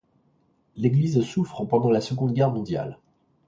L'église 0.77 1.21
souffre 1.21 1.63
pendant 1.65 1.91
la 1.91 2.01
Seconde 2.01 2.33
Guerre 2.33 2.49
mondiale. 2.49 2.97